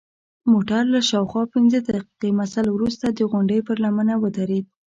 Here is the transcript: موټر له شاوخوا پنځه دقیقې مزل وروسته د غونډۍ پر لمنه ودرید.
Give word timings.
موټر 0.51 0.81
له 0.93 0.99
شاوخوا 1.09 1.43
پنځه 1.53 1.77
دقیقې 1.87 2.29
مزل 2.39 2.67
وروسته 2.71 3.05
د 3.11 3.19
غونډۍ 3.31 3.59
پر 3.67 3.75
لمنه 3.83 4.13
ودرید. 4.23 4.65